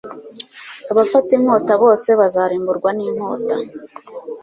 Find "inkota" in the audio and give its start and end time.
1.37-1.73